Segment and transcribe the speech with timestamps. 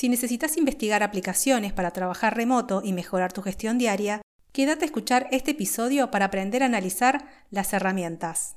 [0.00, 5.28] Si necesitas investigar aplicaciones para trabajar remoto y mejorar tu gestión diaria, quédate a escuchar
[5.30, 8.56] este episodio para aprender a analizar las herramientas.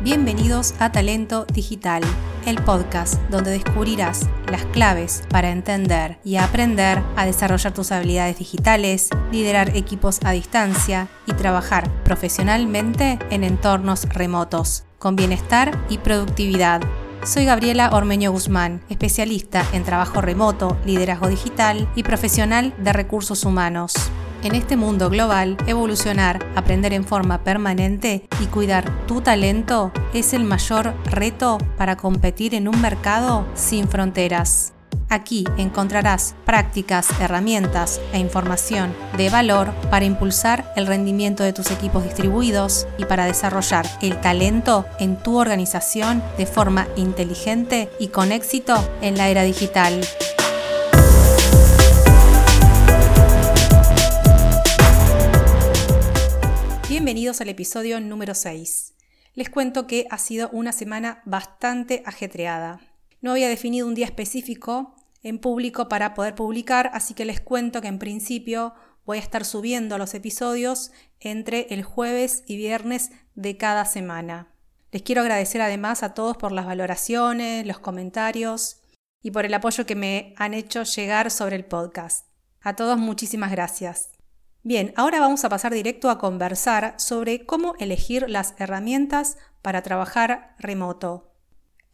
[0.00, 2.02] Bienvenidos a Talento Digital,
[2.48, 9.10] el podcast donde descubrirás las claves para entender y aprender a desarrollar tus habilidades digitales,
[9.30, 16.80] liderar equipos a distancia y trabajar profesionalmente en entornos remotos, con bienestar y productividad.
[17.22, 23.92] Soy Gabriela Ormeño Guzmán, especialista en trabajo remoto, liderazgo digital y profesional de recursos humanos.
[24.42, 30.44] En este mundo global, evolucionar, aprender en forma permanente y cuidar tu talento es el
[30.44, 34.74] mayor reto para competir en un mercado sin fronteras.
[35.10, 42.04] Aquí encontrarás prácticas, herramientas e información de valor para impulsar el rendimiento de tus equipos
[42.04, 48.76] distribuidos y para desarrollar el talento en tu organización de forma inteligente y con éxito
[49.00, 50.00] en la era digital.
[56.98, 58.94] Bienvenidos al episodio número 6.
[59.34, 62.80] Les cuento que ha sido una semana bastante ajetreada.
[63.20, 67.80] No había definido un día específico en público para poder publicar, así que les cuento
[67.80, 68.74] que en principio
[69.06, 70.90] voy a estar subiendo los episodios
[71.20, 74.48] entre el jueves y viernes de cada semana.
[74.90, 78.80] Les quiero agradecer además a todos por las valoraciones, los comentarios
[79.22, 82.26] y por el apoyo que me han hecho llegar sobre el podcast.
[82.60, 84.17] A todos muchísimas gracias.
[84.64, 90.56] Bien, ahora vamos a pasar directo a conversar sobre cómo elegir las herramientas para trabajar
[90.58, 91.32] remoto.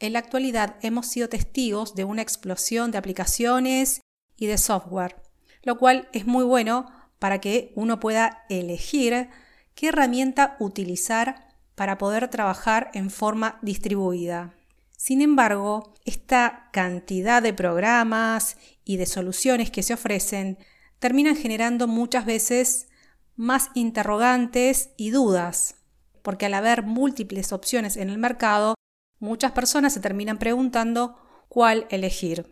[0.00, 4.00] En la actualidad hemos sido testigos de una explosión de aplicaciones
[4.36, 5.16] y de software,
[5.62, 9.28] lo cual es muy bueno para que uno pueda elegir
[9.74, 14.54] qué herramienta utilizar para poder trabajar en forma distribuida.
[14.96, 20.58] Sin embargo, esta cantidad de programas y de soluciones que se ofrecen
[21.04, 22.88] terminan generando muchas veces
[23.36, 25.74] más interrogantes y dudas,
[26.22, 28.74] porque al haber múltiples opciones en el mercado,
[29.18, 31.18] muchas personas se terminan preguntando
[31.50, 32.50] cuál elegir.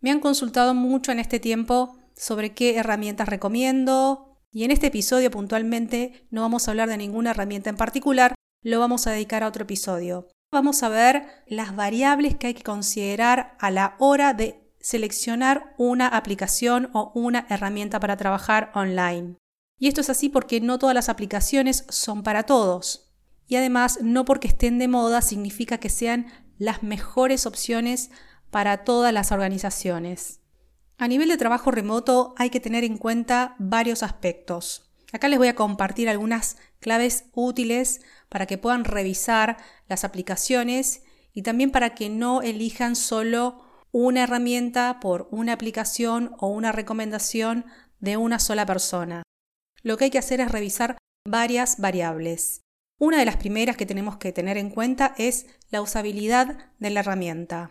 [0.00, 5.30] Me han consultado mucho en este tiempo sobre qué herramientas recomiendo y en este episodio
[5.30, 8.34] puntualmente no vamos a hablar de ninguna herramienta en particular,
[8.64, 10.26] lo vamos a dedicar a otro episodio.
[10.50, 16.08] Vamos a ver las variables que hay que considerar a la hora de seleccionar una
[16.08, 19.38] aplicación o una herramienta para trabajar online.
[19.78, 23.10] Y esto es así porque no todas las aplicaciones son para todos.
[23.46, 26.26] Y además, no porque estén de moda significa que sean
[26.58, 28.10] las mejores opciones
[28.50, 30.40] para todas las organizaciones.
[30.98, 34.92] A nivel de trabajo remoto hay que tener en cuenta varios aspectos.
[35.14, 39.56] Acá les voy a compartir algunas claves útiles para que puedan revisar
[39.88, 43.63] las aplicaciones y también para que no elijan solo
[43.94, 47.64] una herramienta por una aplicación o una recomendación
[48.00, 49.22] de una sola persona.
[49.82, 52.62] Lo que hay que hacer es revisar varias variables.
[52.98, 57.00] Una de las primeras que tenemos que tener en cuenta es la usabilidad de la
[57.00, 57.70] herramienta.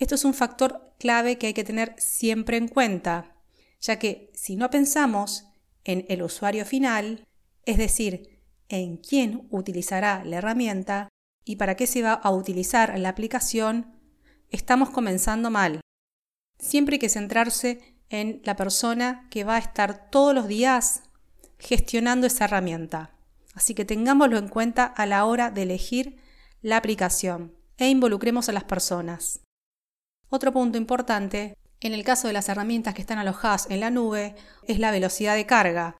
[0.00, 3.36] Esto es un factor clave que hay que tener siempre en cuenta,
[3.80, 5.46] ya que si no pensamos
[5.84, 7.24] en el usuario final,
[7.66, 11.08] es decir, en quién utilizará la herramienta
[11.44, 14.01] y para qué se va a utilizar la aplicación,
[14.52, 15.80] estamos comenzando mal.
[16.58, 21.02] Siempre hay que centrarse en la persona que va a estar todos los días
[21.58, 23.16] gestionando esa herramienta.
[23.54, 26.16] Así que tengámoslo en cuenta a la hora de elegir
[26.60, 29.40] la aplicación e involucremos a las personas.
[30.28, 34.36] Otro punto importante, en el caso de las herramientas que están alojadas en la nube,
[34.68, 35.96] es la velocidad de carga.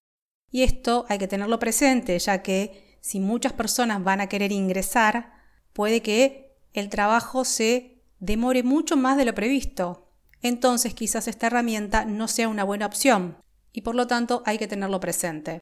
[0.51, 5.33] Y esto hay que tenerlo presente, ya que si muchas personas van a querer ingresar,
[5.73, 10.09] puede que el trabajo se demore mucho más de lo previsto.
[10.43, 13.37] Entonces quizás esta herramienta no sea una buena opción
[13.73, 15.61] y por lo tanto hay que tenerlo presente.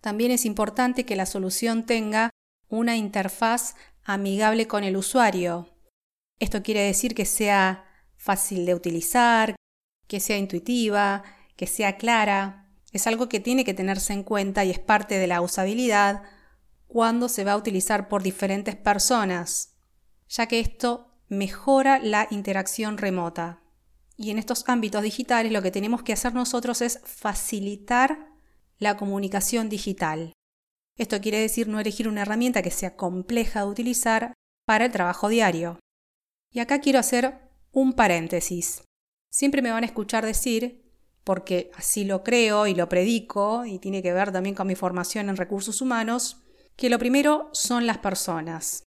[0.00, 2.30] También es importante que la solución tenga
[2.68, 3.74] una interfaz
[4.04, 5.68] amigable con el usuario.
[6.38, 7.84] Esto quiere decir que sea
[8.16, 9.56] fácil de utilizar,
[10.06, 11.24] que sea intuitiva,
[11.56, 12.70] que sea clara.
[12.92, 16.22] Es algo que tiene que tenerse en cuenta y es parte de la usabilidad
[16.86, 19.76] cuando se va a utilizar por diferentes personas,
[20.28, 23.62] ya que esto mejora la interacción remota.
[24.16, 28.28] Y en estos ámbitos digitales lo que tenemos que hacer nosotros es facilitar
[28.78, 30.34] la comunicación digital.
[30.98, 34.34] Esto quiere decir no elegir una herramienta que sea compleja de utilizar
[34.66, 35.78] para el trabajo diario.
[36.52, 38.82] Y acá quiero hacer un paréntesis.
[39.30, 40.92] Siempre me van a escuchar decir,
[41.22, 45.28] porque así lo creo y lo predico, y tiene que ver también con mi formación
[45.28, 46.42] en recursos humanos,
[46.76, 48.82] que lo primero son las personas.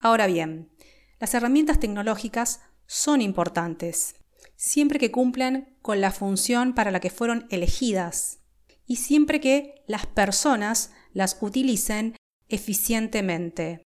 [0.00, 0.73] Ahora bien,
[1.18, 4.16] las herramientas tecnológicas son importantes,
[4.56, 8.40] siempre que cumplan con la función para la que fueron elegidas
[8.86, 12.16] y siempre que las personas las utilicen
[12.48, 13.82] eficientemente.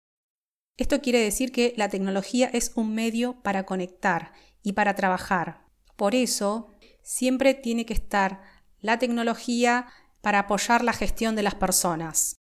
[0.78, 5.66] Esto quiere decir que la tecnología es un medio para conectar y para trabajar.
[5.96, 6.70] Por eso,
[7.02, 8.42] siempre tiene que estar
[8.80, 9.88] la tecnología
[10.22, 12.36] para apoyar la gestión de las personas.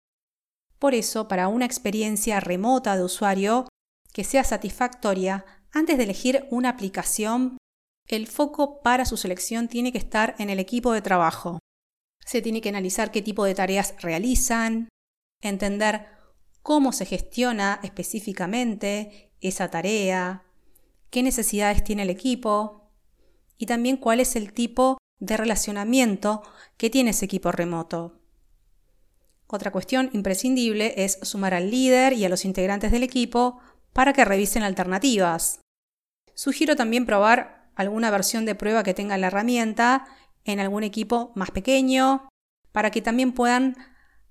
[0.79, 3.67] Por eso, para una experiencia remota de usuario
[4.15, 7.57] que sea satisfactoria, antes de elegir una aplicación,
[8.07, 11.59] el foco para su selección tiene que estar en el equipo de trabajo.
[12.25, 14.87] Se tiene que analizar qué tipo de tareas realizan,
[15.41, 16.07] entender
[16.61, 20.45] cómo se gestiona específicamente esa tarea,
[21.09, 22.89] qué necesidades tiene el equipo
[23.57, 26.41] y también cuál es el tipo de relacionamiento
[26.77, 28.21] que tiene ese equipo remoto.
[29.47, 33.59] Otra cuestión imprescindible es sumar al líder y a los integrantes del equipo
[33.95, 35.61] para que revisen alternativas.
[36.33, 40.05] Sugiero también probar alguna versión de prueba que tenga la herramienta
[40.43, 42.27] en algún equipo más pequeño
[42.73, 43.77] para que también puedan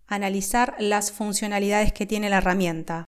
[0.06, 3.06] analizar las funcionalidades que tiene la herramienta.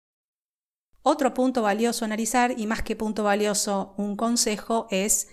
[1.02, 5.28] Otro punto valioso a analizar, y más que punto valioso, un consejo, es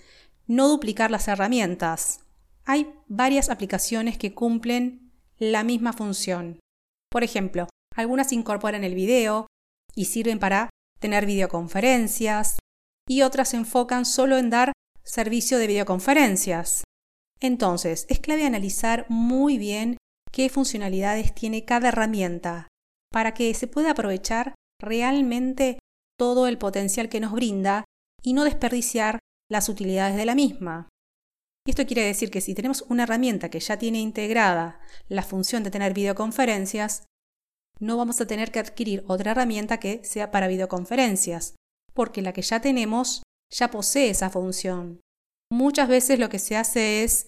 [0.46, 2.20] no duplicar las herramientas.
[2.64, 6.60] Hay varias aplicaciones que cumplen la misma función.
[7.10, 9.48] Por ejemplo, algunas incorporan el video
[9.96, 12.58] y sirven para tener videoconferencias
[13.08, 14.72] y otras se enfocan solo en dar
[15.04, 16.84] servicio de videoconferencias.
[17.40, 19.98] Entonces, es clave analizar muy bien
[20.32, 22.68] qué funcionalidades tiene cada herramienta
[23.12, 25.80] para que se pueda aprovechar realmente
[26.18, 27.86] todo el potencial que nos brinda
[28.22, 30.90] y no desperdiciar las utilidades de la misma.
[31.66, 34.80] esto quiere decir que si tenemos una herramienta que ya tiene integrada
[35.10, 37.04] la función de tener videoconferencias,
[37.80, 41.56] no vamos a tener que adquirir otra herramienta que sea para videoconferencias,
[41.94, 45.02] porque la que ya tenemos ya posee esa función.
[45.50, 47.28] Muchas veces lo que se hace es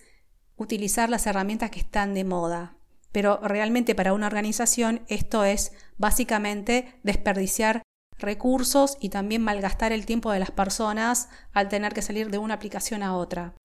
[0.58, 2.78] utilizar las herramientas que están de moda,
[3.12, 7.82] pero realmente para una organización esto es básicamente desperdiciar
[8.18, 12.56] recursos y también malgastar el tiempo de las personas al tener que salir de una
[12.56, 13.56] aplicación a otra.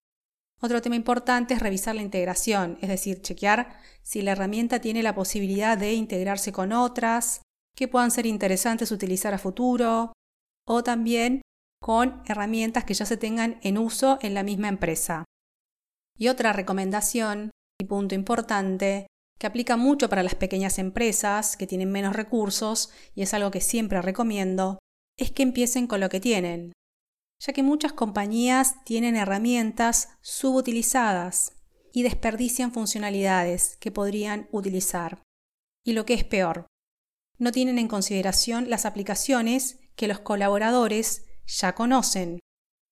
[0.64, 5.14] Otro tema importante es revisar la integración, es decir, chequear si la herramienta tiene la
[5.14, 7.43] posibilidad de integrarse con otras,
[7.76, 10.14] que puedan ser interesantes utilizar a futuro,
[10.66, 11.43] o también
[11.82, 15.26] con herramientas que ya se tengan en uso en la misma empresa.
[16.16, 19.06] Y otra recomendación y punto importante
[19.38, 23.61] que aplica mucho para las pequeñas empresas que tienen menos recursos y es algo que
[23.61, 24.78] siempre recomiendo,
[25.19, 26.72] es que empiecen con lo que tienen,
[27.40, 31.52] ya que muchas compañías tienen herramientas subutilizadas
[31.92, 35.22] y desperdician funcionalidades que podrían utilizar.
[35.84, 36.66] Y lo que es peor,
[37.38, 42.40] no tienen en consideración las aplicaciones que los colaboradores ya conocen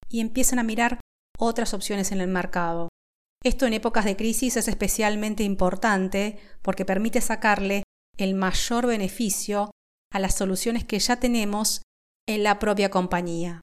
[0.08, 1.00] y empiezan a mirar
[1.38, 2.88] otras opciones en el mercado.
[3.42, 7.82] Esto en épocas de crisis es especialmente importante porque permite sacarle
[8.16, 9.70] el mayor beneficio
[10.12, 11.82] a las soluciones que ya tenemos
[12.28, 13.60] en la propia compañía.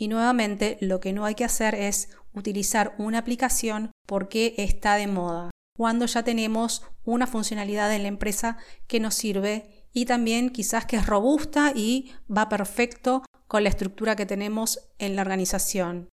[0.00, 5.06] Y nuevamente lo que no hay que hacer es utilizar una aplicación porque está de
[5.06, 8.56] moda, cuando ya tenemos una funcionalidad en la empresa
[8.86, 14.16] que nos sirve y también quizás que es robusta y va perfecto con la estructura
[14.16, 16.08] que tenemos en la organización.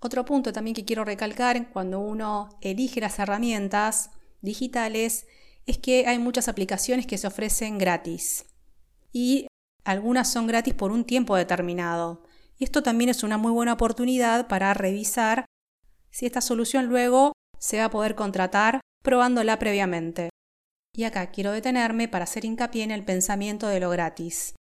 [0.00, 5.26] Otro punto también que quiero recalcar cuando uno elige las herramientas digitales
[5.66, 8.44] es que hay muchas aplicaciones que se ofrecen gratis
[9.12, 9.48] y
[9.82, 12.22] algunas son gratis por un tiempo determinado.
[12.62, 15.46] Esto también es una muy buena oportunidad para revisar
[16.12, 20.28] si esta solución luego se va a poder contratar probándola previamente.
[20.94, 24.54] Y acá quiero detenerme para hacer hincapié en el pensamiento de lo gratis.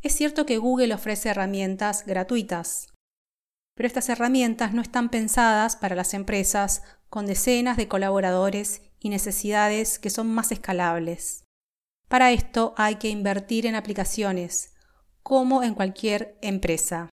[0.00, 2.86] Es cierto que Google ofrece herramientas gratuitas,
[3.74, 9.98] pero estas herramientas no están pensadas para las empresas con decenas de colaboradores y necesidades
[9.98, 11.42] que son más escalables.
[12.06, 14.72] Para esto hay que invertir en aplicaciones,
[15.24, 17.10] como en cualquier empresa.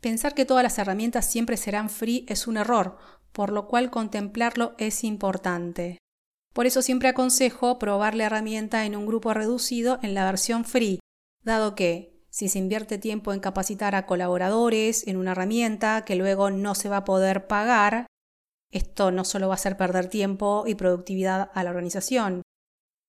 [0.00, 2.96] Pensar que todas las herramientas siempre serán free es un error,
[3.32, 5.98] por lo cual contemplarlo es importante.
[6.54, 11.00] Por eso siempre aconsejo probar la herramienta en un grupo reducido en la versión free,
[11.42, 16.50] dado que si se invierte tiempo en capacitar a colaboradores en una herramienta que luego
[16.50, 18.06] no se va a poder pagar,
[18.72, 22.42] esto no solo va a hacer perder tiempo y productividad a la organización,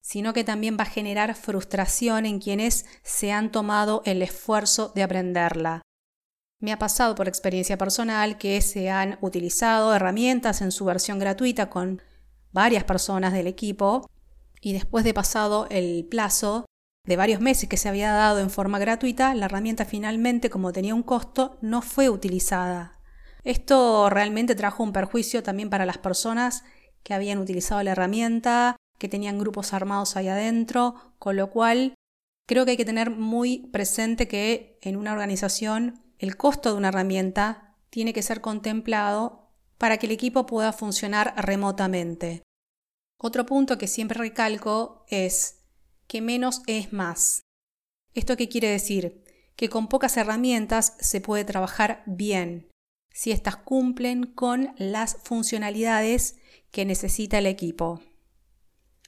[0.01, 5.03] sino que también va a generar frustración en quienes se han tomado el esfuerzo de
[5.03, 5.83] aprenderla.
[6.61, 11.71] Me ha pasado por experiencia personal que se han utilizado herramientas en su versión gratuita
[11.71, 12.03] con
[12.51, 14.07] varias personas del equipo
[14.61, 16.65] y después de pasado el plazo
[17.03, 20.93] de varios meses que se había dado en forma gratuita, la herramienta finalmente, como tenía
[20.93, 22.99] un costo, no fue utilizada.
[23.43, 26.63] Esto realmente trajo un perjuicio también para las personas
[27.01, 31.95] que habían utilizado la herramienta, que tenían grupos armados ahí adentro, con lo cual
[32.47, 36.89] creo que hay que tener muy presente que en una organización el costo de una
[36.89, 39.49] herramienta tiene que ser contemplado
[39.79, 42.43] para que el equipo pueda funcionar remotamente.
[43.17, 45.63] Otro punto que siempre recalco es
[46.05, 47.41] que menos es más.
[48.13, 49.23] ¿Esto qué quiere decir?
[49.55, 52.69] Que con pocas herramientas se puede trabajar bien,
[53.11, 56.37] si éstas cumplen con las funcionalidades
[56.69, 57.99] que necesita el equipo.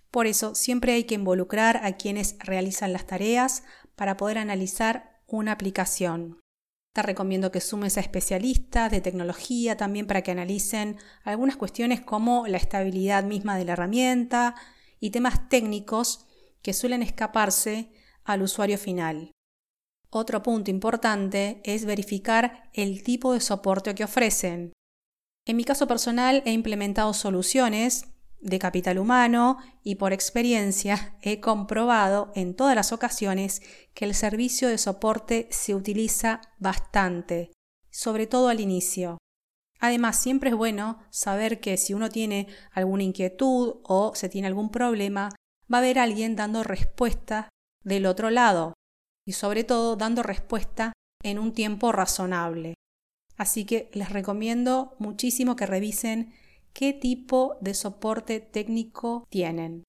[0.10, 3.64] Por eso siempre hay que involucrar a quienes realizan las tareas
[3.96, 6.43] para poder analizar una aplicación.
[6.94, 12.46] Te recomiendo que sumes a especialistas de tecnología también para que analicen algunas cuestiones como
[12.46, 14.54] la estabilidad misma de la herramienta
[15.00, 16.28] y temas técnicos
[16.62, 17.90] que suelen escaparse
[18.24, 19.32] al usuario final.
[20.12, 24.72] Otro punto importante es verificar el tipo de soporte que ofrecen.
[25.48, 28.13] En mi caso personal he implementado soluciones
[28.44, 33.62] de capital humano y por experiencia he comprobado en todas las ocasiones
[33.94, 37.52] que el servicio de soporte se utiliza bastante,
[37.90, 39.18] sobre todo al inicio.
[39.80, 44.70] Además, siempre es bueno saber que si uno tiene alguna inquietud o se tiene algún
[44.70, 45.30] problema,
[45.72, 47.50] va a haber alguien dando respuesta
[47.84, 48.74] del otro lado
[49.26, 52.76] y sobre todo dando respuesta en un tiempo razonable.
[53.38, 56.34] Así que les recomiendo muchísimo que revisen
[56.74, 59.84] qué tipo de soporte técnico tienen.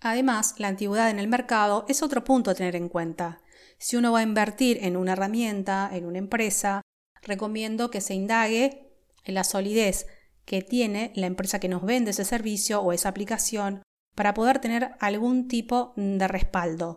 [0.00, 3.42] Además, la antigüedad en el mercado es otro punto a tener en cuenta.
[3.78, 6.80] Si uno va a invertir en una herramienta, en una empresa,
[7.22, 10.06] recomiendo que se indague en la solidez
[10.46, 13.82] que tiene la empresa que nos vende ese servicio o esa aplicación
[14.16, 16.96] para poder tener algún tipo de respaldo.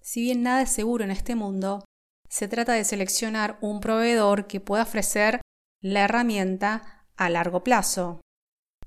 [0.00, 1.84] Si bien nada es seguro en este mundo,
[2.28, 5.40] se trata de seleccionar un proveedor que pueda ofrecer
[5.82, 8.20] la herramienta a largo plazo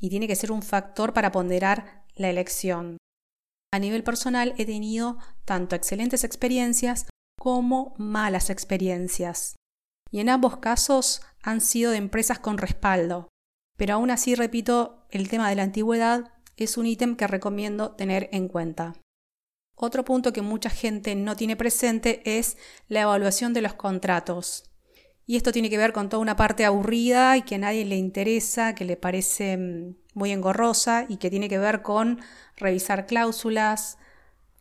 [0.02, 2.98] y tiene que ser un factor para ponderar la elección.
[3.74, 7.08] A nivel personal he tenido tanto excelentes experiencias
[7.40, 9.56] como malas experiencias.
[10.12, 13.30] Y en ambos casos han sido de empresas con respaldo.
[13.78, 18.28] Pero aún así, repito, el tema de la antigüedad es un ítem que recomiendo tener
[18.34, 18.96] en cuenta.
[19.76, 24.71] Otro punto que mucha gente no tiene presente es la evaluación de los contratos.
[25.32, 27.96] Y esto tiene que ver con toda una parte aburrida y que a nadie le
[27.96, 32.20] interesa, que le parece mm, muy engorrosa y que tiene que ver con
[32.58, 33.98] revisar cláusulas,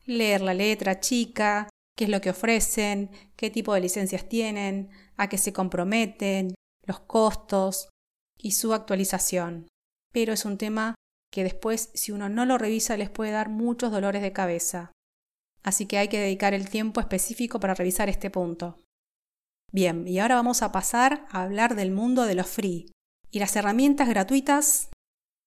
[0.06, 5.28] leer la letra chica, qué es lo que ofrecen, qué tipo de licencias tienen, a
[5.28, 6.54] qué se comprometen,
[6.86, 7.88] los costos
[8.38, 9.66] y su actualización.
[10.12, 10.94] Pero es un tema
[11.32, 14.92] que después, si uno no lo revisa, les puede dar muchos dolores de cabeza.
[15.64, 18.78] Así que hay que dedicar el tiempo específico para revisar este punto.
[19.72, 22.92] Bien, y ahora vamos a pasar a hablar del mundo de los free.
[23.30, 24.88] ¿Y las herramientas gratuitas?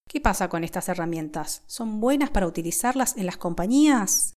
[0.08, 1.63] ¿Qué pasa con estas herramientas?
[1.68, 4.34] ¿Son buenas para utilizarlas en las compañías?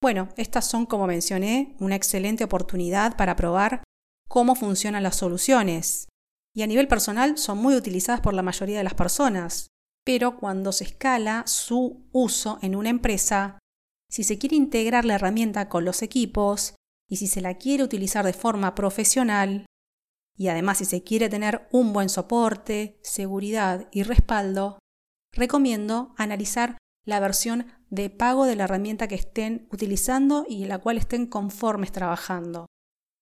[0.00, 3.82] Bueno, estas son, como mencioné, una excelente oportunidad para probar
[4.28, 6.08] cómo funcionan las soluciones.
[6.54, 9.68] Y a nivel personal son muy utilizadas por la mayoría de las personas.
[10.04, 13.58] Pero cuando se escala su uso en una empresa,
[14.08, 16.74] si se quiere integrar la herramienta con los equipos,
[17.08, 19.66] y si se la quiere utilizar de forma profesional,
[20.36, 24.78] y además si se quiere tener un buen soporte, seguridad y respaldo,
[25.32, 30.78] recomiendo analizar la versión de pago de la herramienta que estén utilizando y en la
[30.78, 32.66] cual estén conformes trabajando.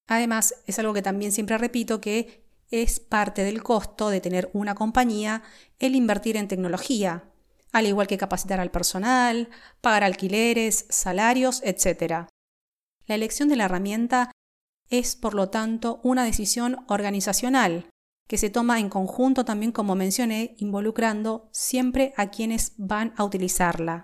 [0.08, 4.74] Además, es algo que también siempre repito que es parte del costo de tener una
[4.74, 5.42] compañía
[5.78, 7.24] el invertir en tecnología,
[7.72, 9.48] al igual que capacitar al personal,
[9.80, 12.26] pagar alquileres, salarios, etc.
[13.06, 14.30] La elección de la herramienta
[14.90, 17.88] es, por lo tanto, una decisión organizacional
[18.28, 24.02] que se toma en conjunto también, como mencioné, involucrando siempre a quienes van a utilizarla.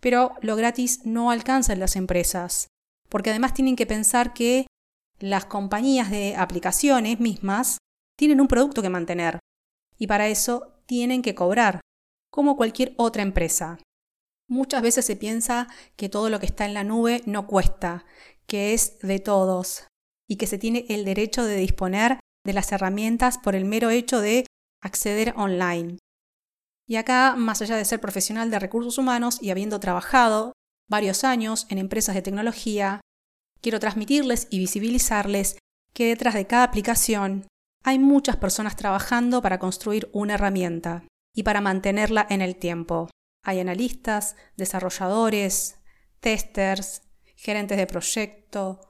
[0.00, 2.68] Pero lo gratis no alcanza en las empresas,
[3.08, 4.66] porque además tienen que pensar que
[5.18, 7.78] las compañías de aplicaciones mismas
[8.18, 9.38] tienen un producto que mantener
[9.98, 11.80] y para eso tienen que cobrar,
[12.30, 13.78] como cualquier otra empresa.
[14.48, 18.04] Muchas veces se piensa que todo lo que está en la nube no cuesta,
[18.46, 19.88] que es de todos
[20.28, 24.20] y que se tiene el derecho de disponer de las herramientas por el mero hecho
[24.20, 24.46] de
[24.82, 25.98] acceder online.
[26.88, 30.52] Y acá, más allá de ser profesional de recursos humanos y habiendo trabajado
[30.88, 33.00] varios años en empresas de tecnología,
[33.60, 35.58] quiero transmitirles y visibilizarles
[35.92, 37.48] que detrás de cada aplicación
[37.82, 41.02] hay muchas personas trabajando para construir una herramienta
[41.34, 43.08] y para mantenerla en el tiempo.
[43.46, 45.78] Hay analistas, desarrolladores,
[46.18, 47.02] testers
[47.36, 48.80] gerentes de proyecto,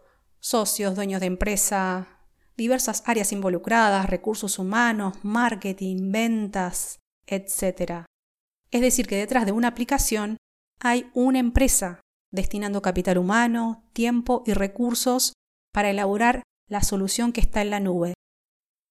[0.41, 2.23] socios, dueños de empresa,
[2.57, 8.07] diversas áreas involucradas, recursos humanos, marketing, ventas, etc.
[8.71, 10.39] Es decir, que detrás de una aplicación
[10.81, 12.01] hay una empresa
[12.33, 15.35] destinando capital humano, tiempo y recursos
[15.71, 18.15] para elaborar la solución que está en la nube.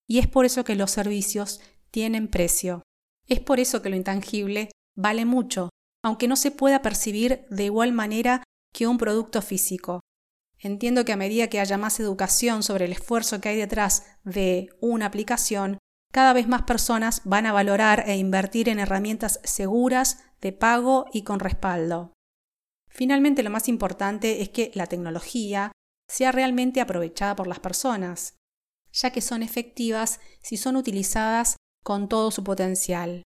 [0.07, 2.83] Y es por eso que los servicios tienen precio.
[3.27, 5.69] Es por eso que lo intangible vale mucho,
[6.03, 10.01] aunque no se pueda percibir de igual manera que un producto físico.
[10.59, 14.69] Entiendo que a medida que haya más educación sobre el esfuerzo que hay detrás de
[14.79, 15.77] una aplicación,
[16.11, 21.23] cada vez más personas van a valorar e invertir en herramientas seguras, de pago y
[21.23, 22.13] con respaldo.
[22.89, 25.71] Finalmente, lo más importante es que la tecnología
[26.07, 28.35] sea realmente aprovechada por las personas,
[28.93, 33.23] ya que son efectivas si son utilizadas con todo su potencial.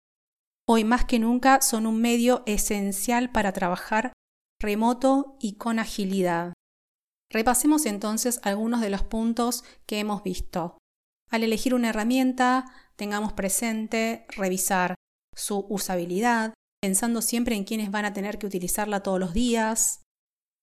[0.71, 4.13] Hoy más que nunca son un medio esencial para trabajar
[4.61, 6.53] remoto y con agilidad.
[7.31, 10.77] Repasemos entonces algunos de los puntos que hemos visto.
[11.31, 12.65] Al elegir una herramienta,
[12.97, 14.93] tengamos presente revisar
[15.35, 20.03] su usabilidad, pensando siempre en quienes van a tener que utilizarla todos los días,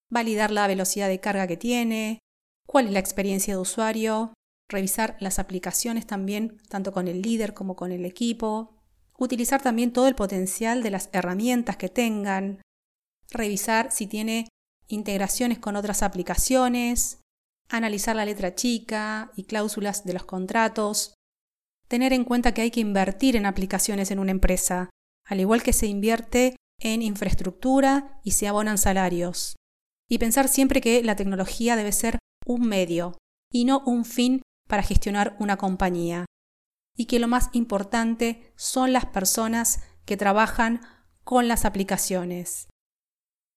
[0.09, 2.21] validar la velocidad de carga que tiene,
[2.65, 4.35] cuál es la experiencia de usuario,
[4.71, 8.76] revisar las aplicaciones también, tanto con el líder como con el equipo,
[9.19, 12.63] utilizar también todo el potencial de las herramientas que tengan,
[13.31, 14.49] revisar si tiene
[14.89, 17.21] integraciones con otras aplicaciones,
[17.69, 21.15] analizar la letra chica y cláusulas de los contratos,
[21.89, 24.91] tener en cuenta que hay que invertir en aplicaciones en una empresa,
[25.25, 29.57] al igual que se invierte en infraestructura y se abonan salarios.
[30.09, 33.19] Y pensar siempre que la tecnología debe ser un medio
[33.53, 36.27] y no un fin para gestionar una compañía.
[36.97, 40.81] Y que lo más importante son las personas que trabajan
[41.25, 42.69] con las aplicaciones.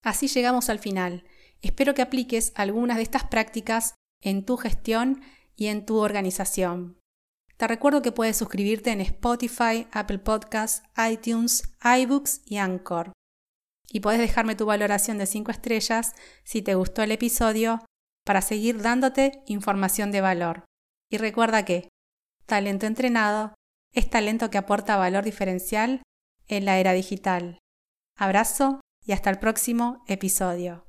[0.03, 1.23] Así llegamos al final.
[1.61, 5.21] Espero que apliques algunas de estas prácticas en tu gestión
[5.55, 6.99] y en tu organización.
[7.57, 13.11] Te recuerdo que puedes suscribirte en Spotify, Apple Podcasts, iTunes, iBooks y Anchor.
[13.91, 17.83] Y puedes dejarme tu valoración de 5 estrellas si te gustó el episodio
[18.25, 20.63] para seguir dándote información de valor.
[21.11, 21.89] Y recuerda que
[22.49, 23.53] talento entrenado
[23.93, 26.01] es talento que aporta valor diferencial
[26.49, 27.59] en la era digital.
[28.17, 30.83] Abrazo y hasta el próximo episodio.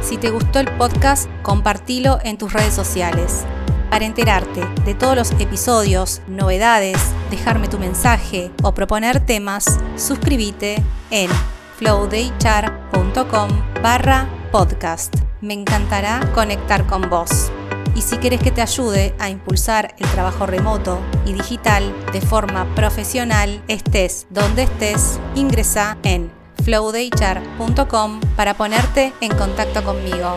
[0.00, 3.44] Si te gustó el podcast, compartilo en tus redes sociales.
[3.90, 6.98] Para enterarte de todos los episodios, novedades,
[7.30, 11.28] dejarme tu mensaje o proponer temas, suscríbete en
[11.76, 13.50] flowdaychar.com
[13.82, 15.14] barra podcast.
[15.40, 17.50] Me encantará conectar con vos.
[17.94, 22.66] Y si quieres que te ayude a impulsar el trabajo remoto y digital de forma
[22.74, 26.30] profesional, estés donde estés, ingresa en
[26.64, 30.36] flowdaychar.com para ponerte en contacto conmigo.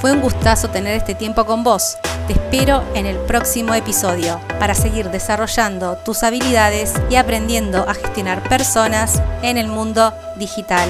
[0.00, 1.96] Fue un gustazo tener este tiempo con vos.
[2.26, 8.42] Te espero en el próximo episodio para seguir desarrollando tus habilidades y aprendiendo a gestionar
[8.48, 10.88] personas en el mundo digital.